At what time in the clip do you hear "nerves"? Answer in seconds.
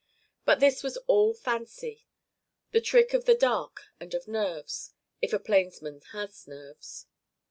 4.27-4.95, 6.47-7.05